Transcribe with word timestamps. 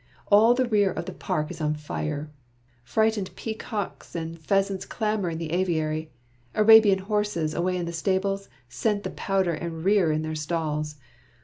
All 0.31 0.55
the 0.55 0.65
rear 0.67 0.91
of 0.91 1.05
the 1.05 1.13
park 1.13 1.51
is 1.51 1.61
on 1.61 1.75
fire. 1.75 2.31
Frightened 2.83 3.35
pea 3.35 3.53
cocks 3.53 4.15
and 4.15 4.39
pheasants 4.41 4.83
clamor 4.83 5.29
in 5.29 5.37
the 5.37 5.51
aviary, 5.51 6.09
Arabian 6.55 6.97
horses, 6.97 7.53
away 7.53 7.77
in 7.77 7.85
the 7.85 7.93
stables, 7.93 8.49
scent 8.67 9.03
the 9.03 9.11
powder 9.11 9.53
and 9.53 9.85
rear 9.85 10.11
in 10.11 10.23
their 10.23 10.33
stalls. 10.33 10.95